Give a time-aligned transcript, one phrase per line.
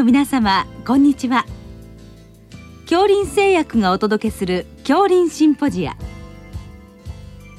[0.00, 1.44] の皆様こんにちは。
[2.88, 5.94] 恐林製薬がお届けする恐林シンポジア。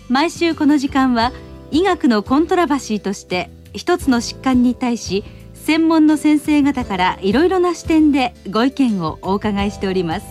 [0.09, 1.33] 毎週この時間は
[1.69, 10.25] 医学のコントラバシーとして一つの疾患に対し専門の先生方からいろいろな視点でご意見をお伺いしております。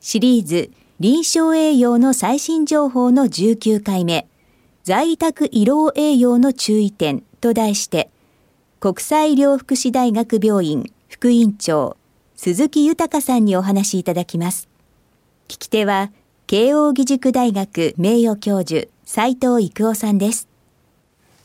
[0.00, 4.26] シリーズ臨床栄養の最新情報の19回目。
[4.82, 7.24] 在宅医療栄養の注意点。
[7.46, 8.10] と題して
[8.80, 11.96] 国際医療福祉大学病院副院長
[12.34, 14.68] 鈴木豊さんにお話しいただきます。
[15.46, 16.10] 聞き手は
[16.48, 20.48] 慶應義塾大学名誉教授斉藤育夫さんです。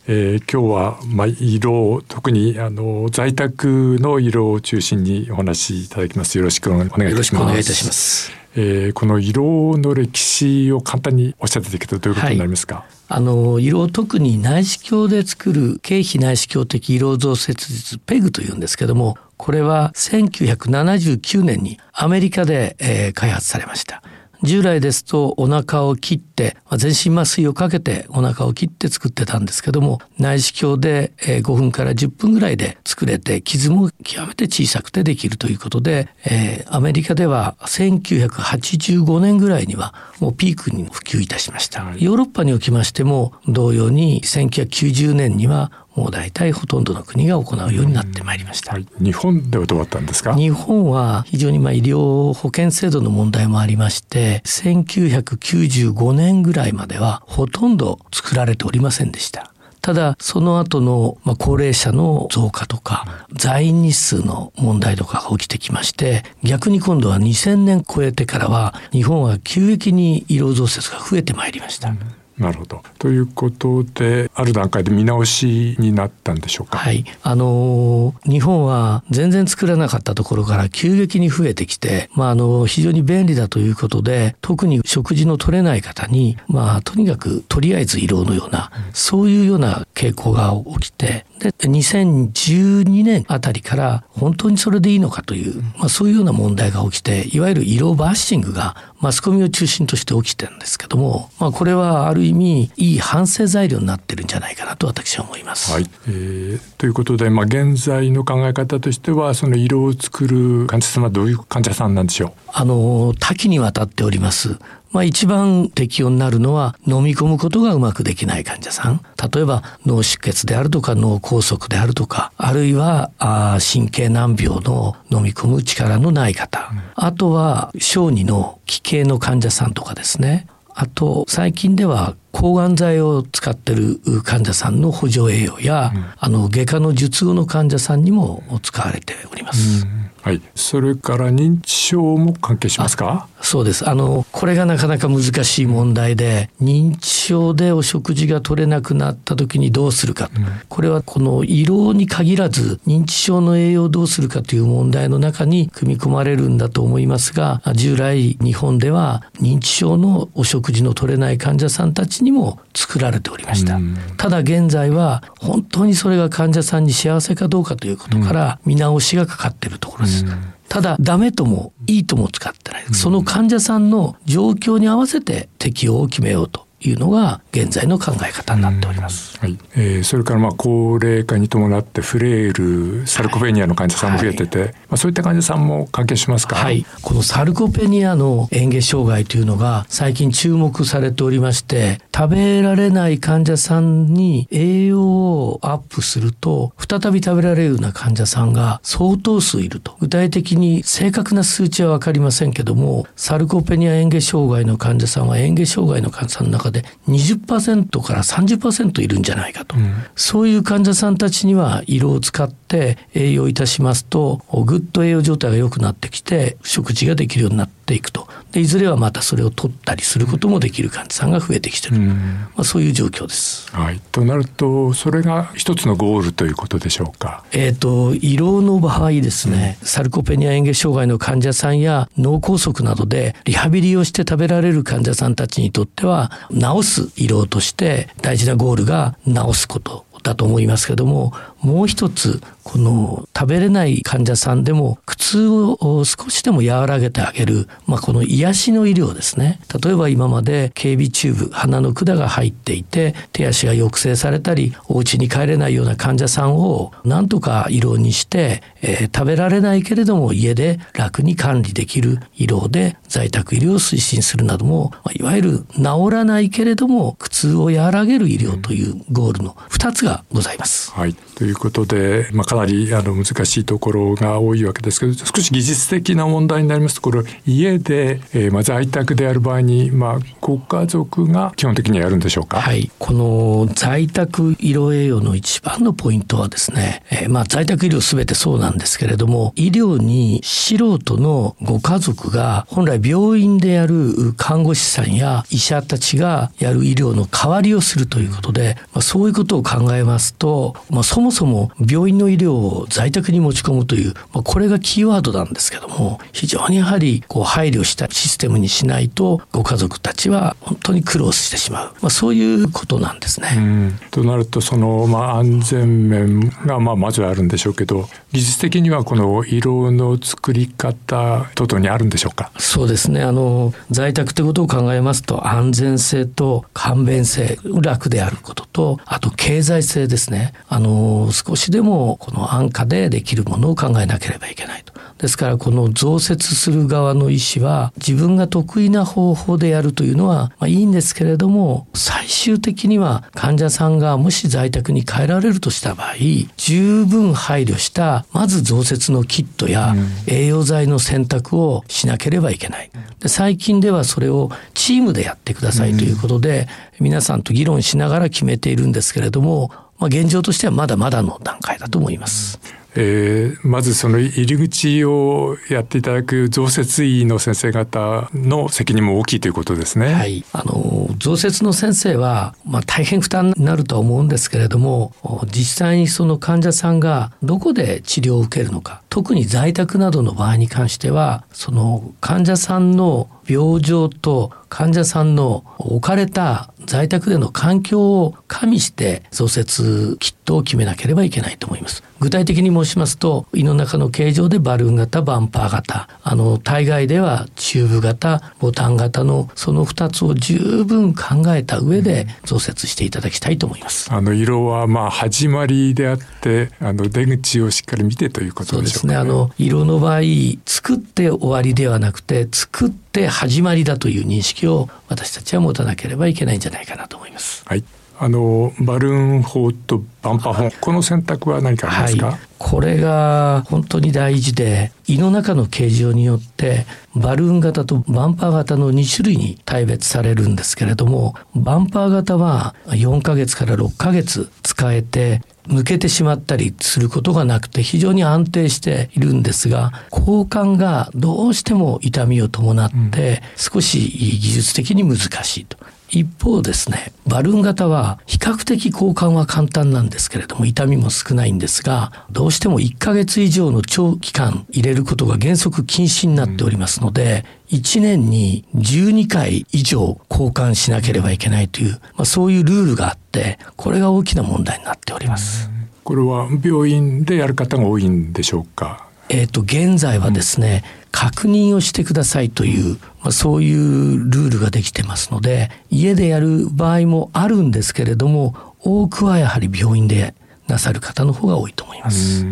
[0.08, 6.38] えー、今日は、まあ、医療特にあの在宅の医療を中心にお話しいただきます。
[6.38, 7.12] よろしくお願いいたします。
[7.12, 8.42] よろしくお願いいたします。
[8.56, 24.04] えー、この胃ろの歴史を簡単におっしゃっていただけどういうことになりますか、はい、あの胃ろ特に内視鏡で作る経費内視鏡的胃ろ増設術ペグというんですけどもこれは1979年にアメリカで、えー、開発されました
[24.44, 41.82] 従来ですとお腹を切って、全身麻酔をかけてお腹を切って作ってたんですけども、内視鏡で5分から10分ぐらいで作れて、傷も極めて小さくてできるということで、えー、アメリカでは1985年ぐらいにはもうピークに普及いたしました。
[41.98, 50.34] ヨーロッパにおきましても同様に1990年にはもう大体ほとんどの国が行うようになってまいりました、はい、日本ではどうだったんですか？
[50.36, 59.52] 日本は非常にまあ医療保険制度の問題もありまして1995年ぐらいまではほとんど作られておりませんでした。
[59.82, 71.90] ただその後のまあ高齢者の増加とか在院日数の問題とかが起きてきまして逆に今度は2000年超えてからは日本は急激に医療増設が増えてまいりました。
[71.90, 72.00] うん
[72.42, 72.82] なるほど。
[72.98, 76.78] ということである段階で見直しになったんでしょうか？
[76.78, 77.06] はい。
[77.22, 105.72] あの日本は全然作らなかったところから急激に増えてきて、まああの非常に便利だということで、特に食事の取れない方に、まあとにかくとりあえず胃ろうのような、そういうような傾向が起きて、で2012年あたりから本当にそれでいいのかという、まあ、そういうような問題が起きていわゆる医療バッシングがマスコミを中心として起きてるんですけども、まあ、これはある意味いい反省材料になってるんじゃないかなと私は思います。
[105.72, 112.32] はいえー、ということで、まあ、現在の考え方としてはその医療を作る患者様はどういう患者さんなんでしょう？
[112.54, 114.58] あの多岐にわたっております。
[114.92, 119.02] まあ一番適用になるのは飲み込むことがうまくできない患者さん。
[119.34, 126.72] 例えば脳出血であるとか脳梗塞であるとか、あるいはあ神経難病の飲み込む力のない方。
[126.96, 130.48] あとは小児の奇形の患者さんとかですね。
[130.74, 139.86] あと最近では抗がん剤を使ってる患者さんの補助栄養や、うん、あの外科の術後の患者さんにも使われております。
[139.86, 140.12] うん。
[140.22, 143.28] はい、それから認知症も関係しますか？
[143.42, 143.90] そうです。
[143.90, 170.26] あのこれがなかなか難しい問題で認知症でお食事が取れなくなった時にどうするか、うん、これはこの胃ろうに限らず認知症の栄養をどうするかという問題の中に組み込まれるんだと思いますが従来日本では認知症のお食事の取れない患者さんたちにも作られておりました、うん、ただ現在は本当にそれが患者さんに幸せかどうかということから見直しがかかっているところです、
[170.72, 179.40] ただダメともいいとも使ってない、その患者さんの状況に合わせて適用を決めようというのが現在の考え方になっております。
[179.40, 179.58] はい。
[179.76, 199.96] えー、それからまあ高齢化に伴ってフレイルサルコペニアの患者さんも増えてて、はい、まあ、そういった患者さんも関係しますか、はい、このサルコペニアの嚥下障害というのが最近注目されておりまして食べられない患者さんに栄養をアップすると再び食べられるような患者さんが相当数いると。
[200.00, 218.28] 具体的に正確な数値は分かりませんけどもサルコペニア嚥下障害の患者さんは嚥下障害の患者さんの中で20%から30%いるんじゃないかと、うん、そういう患者さんたちには色を使って栄養いたしますとぐっと栄養状態が良くなってきて食事ができるようになっていくと。
[218.52, 223.74] でいずれはまたそれを取ったりすることもできる患者さんが増えてきてる、うん、まあ、そういう状況です。
[223.74, 227.46] はい、となるとそれが一つのゴールということでしょうか？
[227.54, 270.92] えっ、ー、と胃ろうの場合ですね、うん、サルコペニア嚥下障害の患者さんや脳梗塞などでリハビリをして食べられる患者さんたちにとっては治す胃ろうとして大事なゴールが治すことだと思いますけどももう一つこの食べれない患者さんでも苦痛を少しでも和らげてあげる、まあ、この癒しの医療ですね例えば今まで警備チューブ鼻の管が入っていて手足が抑制されたりお家に帰れないような患者さんをなんとか胃ろうにして、えー、食べられないけれども家で楽に管理できる胃ろで在宅医療を推進するなども、まあ、いわゆる治らないけれども苦痛を和らげる医療というゴールの2つがございます。
[270.92, 313.98] はい、といういうことで、まあ、かなりあの難しいところが多いわけですけど少し技術的な問題になりますとこれ家で、えー、まあ在宅である場合に、まあ、ご家族が基本的にやるんでしょうか、はい、この在宅医療栄養の一番のポイントはですね、えー、まあ在宅医療すべてそうなんですけれども医療に素人のご家族が本来病院でやる看護師さんや医者たちがやる医療の代わりをするということで、まあ、そういうことを考えますと、まあ、そもそも病院の医療を在宅に持ち込むという、まあ、これがキーワードなんですけども非常にやはりこう配慮したシステムにしないとご家族たちは本当に苦労してしまう、まあ、そういうことなんですね。
[314.12, 322.52] となるとその、まあ、安全面がまあまずはあるんでしょうけど技術的にはこの色の作り方等々にあるんでしょうか？
[322.58, 323.22] そうですね。
[323.24, 330.54] あの在宅ってことを考えますと安全性と簡便性楽であることとあと経済性ですね。
[330.70, 334.94] あの少しでもこの安価でできるものを考えなければいけないと。
[335.22, 346.16] ですからこの増設する側の医師は自分が得意な方法でやるというのは、まあ、いいんですけれども最終的には患者さんがもし在宅に帰られるとした場合
[346.58, 349.94] 十分配慮したまず増設のキットや
[350.26, 352.90] 栄養剤の選択をしなければいけない。
[353.20, 356.68] で最近ではそれをチームでやってくださいということで、
[357.00, 359.70] 皆さんと議論しながら決めているんですけれども、
[360.00, 362.60] まあ、現状としてはまだまだの段階だと思います。
[362.96, 370.14] えー、まずその入り口をやっていただく増設医の先生方の責任も大きいということですね。
[370.14, 375.14] はい、あの増設の先生は、まあ、大変負担になるとは思うんですけれども
[375.46, 392.04] 実際にその患者さんがどこで治療を受けるのか特に在宅などの場合に関してはその患者さんの病状と患者さんの置かれた在宅での環境を加味して増設キットを決めなければいけないと思います。
[392.20, 404.12] 具体的に申しますと胃の中の形状でバルーン型バンパー型あの体外ではチューブ型ボタン型のその2つを十分考えた上で増設していただきたいと思います。
[404.14, 410.22] あの色はまあ始まりであってあの出口をしっかり見てということでしょうか、ね、そうですねあの色の場合
[410.66, 417.64] 作って終わりではなくて作って始まりだという認識を私たちは持たなければいけないんじゃないかなと思います。
[417.66, 417.84] はい。
[418.24, 426.86] あのバルーン法とバンパー法、この選択は何かありますか、はい、これが本当に大事で胃の中の形状によって
[427.16, 445.78] バルーン型とバンパー型の2種類に大別されるんですけれどもバンパー型は4ヶ月から6ヶ月使えて抜けてしまったりすることがなくて非常に安定しているんですが交換がどうしても痛みを伴って少し技術的に難しいと
[446.12, 465.70] 一方ですねバルーン型は比較的交換は簡単なんですけれども痛みも少ないんですがどうしても1ヶ月以上の長期間入れることが原則禁止になっておりますので、1年に12回以上交換しなければいけないという、まあ、そういうルールがあってこれが大きな問題になっております。
[466.04, 469.08] これは病院でやる方が多いんでしょうか？
[469.30, 480.34] えっ、と現在はですね、うん確認をしてくださいという、まあ、そういうルールができてますので家でやる場合もあるんですけれども多くはやはり病院で
[480.68, 482.46] なさる方の方が多いと思います。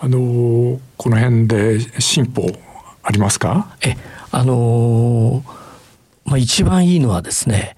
[0.00, 2.50] あのこの辺で進歩
[3.02, 3.76] ありますか？
[3.82, 3.96] え
[4.30, 5.42] あの
[6.24, 7.76] まあ、一番いいのはですね、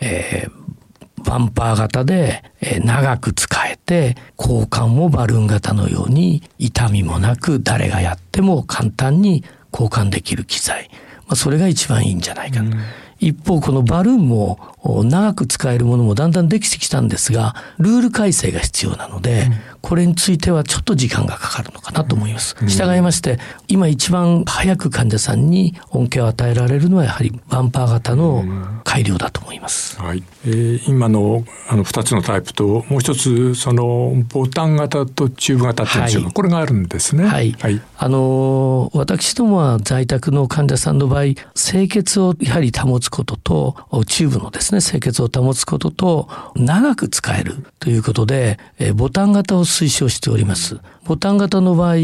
[0.00, 10.90] えー、バンパー型で、えー、長く使えて交換もバルーン型のように痛みもなく誰がやっても簡単に交換できる機材、
[11.26, 12.66] まあ、それが一番いいんじゃないかと。
[12.66, 12.74] うん
[13.20, 14.58] 一方このバルーンも
[15.04, 19.50] 長く使えるものもだんだんできてきたんですがルール改正が必要なので、
[19.80, 22.56] これについてはちょっと時間がかかるのかなと思います。
[22.66, 23.38] 従いまして
[23.68, 28.44] 今一番早く患者さんに恩恵を与えられるのはやはりバンパー型の
[28.84, 30.00] 改良だと思います。
[30.00, 30.22] はい。
[30.46, 37.24] えー、今のあの2つのタイプともう一つそのボタン型とチューブ型っていうんでしょうか、はい、これがあるんですね。
[37.24, 41.24] はい、はい、あの私どもは在宅の患者さんの場合
[41.54, 43.76] 清潔をやはり保つことと
[44.06, 48.58] チューブのですね清潔を保つことと長く使えるということで、
[48.94, 50.80] ボタン型を推奨しております。
[51.04, 51.94] ボタン型の場合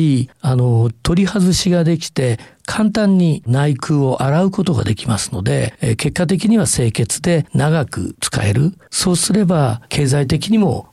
[0.41, 2.39] あの取り外しができて
[2.71, 8.75] 簡単に内空を洗うことができますので、え結果的には清潔で長く使える。
[8.91, 10.89] そうすれば経済的にも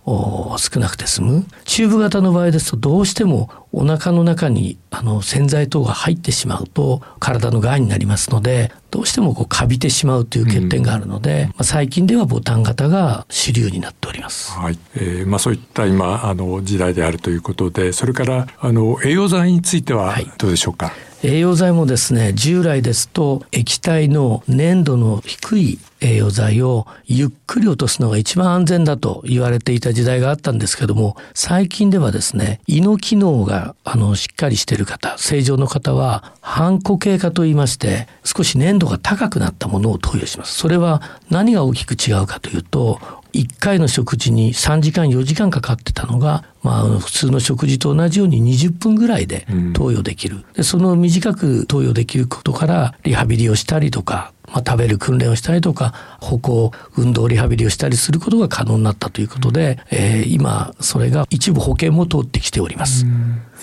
[0.57, 1.45] 少なくて済む。
[1.65, 14.51] チューブ型の場合ですとどうしてもお腹の中にあの洗剤等が入ってしまうと体の害になりますのでどうしてもこうカビてしまうという欠点があるので、うん、まあ、最近ではボタン型が主流になっております。
[14.53, 20.85] はい、えー、まあそういった今あの時代であるということで、それからあの栄養剤についてはどうでしょうか？
[20.89, 40.53] はい栄養剤もですね従来ですと液体の粘度の低い栄養剤をゆっくり落とすのが一番安全だと言われていた時代があったんですけども最近ではですね胃の機能があのしっかりしている方正常の方は反固形化と言いまして少し粘度が高くなったものを投与します。
[40.53, 42.99] それは何が大きく違うかというと
[43.33, 63.05] 1回の食事に3時間4時間かかってたのが、まあ、普通の食事と同じように20分ぐらいで投与できる、でその短く投与できることからリハビリをしたりとかまあ、食べる訓練をしたりとか歩行運動リハビリをしたりすることが可能になったということで、えー、今それが一部保険も通ってきております。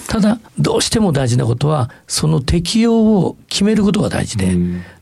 [0.08, 4.56] ただどうしても大事なことはその適用を決めることが大事で、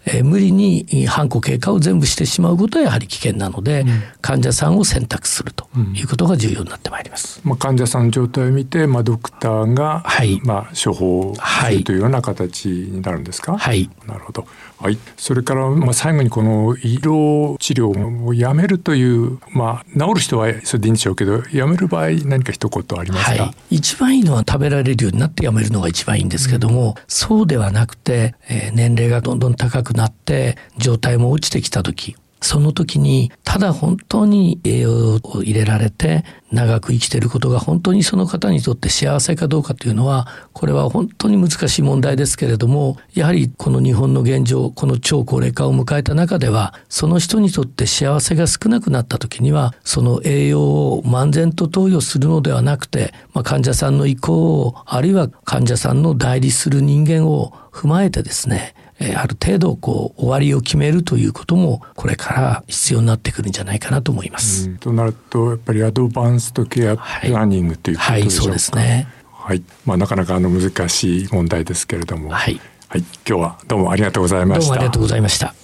[0.04, 7.40] えー、無理に反抗経過を全部してしまうことはやはり危険なので、うん、患者さんを選択するということが重要になってまいります。
[7.42, 13.56] うん、まあ、患者さんの状態を見て、まあ、ドクターが、はい、まあ、処方するというような形になるんですか？
[13.58, 14.46] はい、なるほど。
[14.78, 64.68] はい、それから、まあ、最後にこの胃ろ治療をやめるという、まあ、治る人はそれでいいんでしょうけどやめる場合何か一言ありますか、はい、一番いいのは食べられるようになってやめるのが一番いいんですけども、うん、そうではなくて、えー、年齢がどんどん高くなって状態も落ちてきた時その時に、ただ本当に栄養を入れられて、長く生きていることが本当にその方にとって幸せかどうかというのは、これは本当に難しい問題ですけれども、やはりこの日本の現状、この超高齢化を迎えた中では、その人にとって幸せが少なくなった時には、その栄養を漫然と投与するのではなくて、まあ、患者さんの意向を、あるいは患者さんの代理する人間を踏まえてですね、えある程度こう終わりを決めるということもこれから必要になってくるんじゃないかなと思います。
[64.78, 68.48] となるとやっぱりアドバンストケアプランニングということでしょうか。
[68.48, 69.08] はい、はい、そうですね。
[69.32, 74.60] はい、まあなかなかあの難しい問題ですけれども、はい、はい、今日はどうもありがとうございました。
[74.60, 75.54] どうもありがとうございました。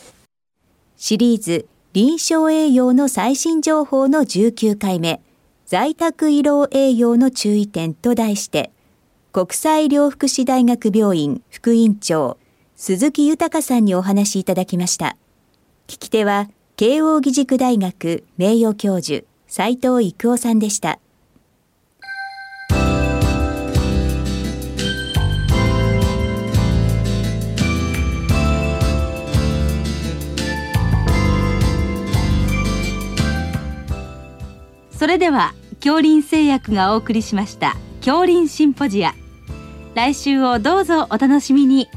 [0.97, 5.21] シリーズ臨床栄養の最新情報の19回目
[5.65, 8.73] 在宅医療栄養の注意点と題して
[9.33, 12.37] 国際医療福祉大学病院副院長
[12.81, 15.17] 鈴木豊さんにお話しいただきました。
[15.89, 21.01] 聞き手は、慶應義塾大学名誉教授、斉藤育夫さんでした。
[34.93, 39.15] それでは、恐林製薬がお送りしました、恐林シンポジア。
[39.97, 41.89] 来週をどうぞお楽しみに。